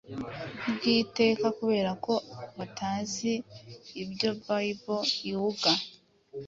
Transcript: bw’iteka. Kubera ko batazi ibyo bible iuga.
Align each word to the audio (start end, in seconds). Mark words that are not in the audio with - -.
bw’iteka. 0.73 1.45
Kubera 1.59 1.91
ko 2.05 2.13
batazi 2.57 3.33
ibyo 4.03 4.29
bible 4.47 4.99
iuga. 5.29 5.71